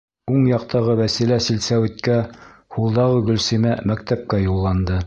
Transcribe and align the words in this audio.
Уң 0.35 0.37
яҡтағы 0.51 0.95
Вәсилә 0.99 1.37
силсәүиткә, 1.49 2.17
һулдағы 2.79 3.21
Гөлсимә 3.31 3.77
мәктәпкә 3.93 4.47
юлланды. 4.51 4.99